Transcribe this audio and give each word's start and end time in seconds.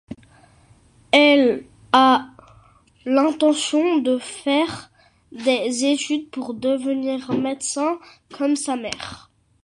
Elle 1.11 1.63
a 1.91 2.25
l’intention 3.05 3.99
de 3.99 4.17
faire 4.17 4.89
des 5.31 5.85
études 5.85 6.31
pour 6.31 6.55
devenir 6.55 7.31
médecin, 7.33 7.99
comme 8.35 8.55
sa 8.55 8.75
mère. 8.77 9.29